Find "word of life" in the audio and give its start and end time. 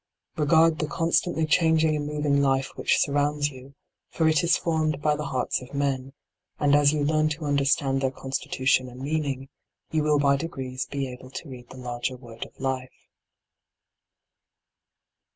12.17-13.09